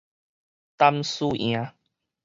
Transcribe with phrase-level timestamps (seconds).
[0.79, 1.73] 擔輸贏